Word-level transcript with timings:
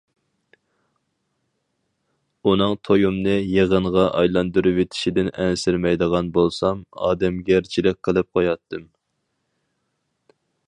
ئۇنىڭ 2.47 2.71
تويۇمنى 2.87 3.35
يېغىنغا 3.57 4.05
ئايلاندۇرۇۋېتىشىدىن 4.21 5.29
ئەنسىرىمەيدىغان 5.43 6.33
بولسام، 6.39 6.81
ئادەمگەرچىلىك 7.09 8.01
قىلىپ 8.09 8.31
قوياتتىم. 8.39 8.89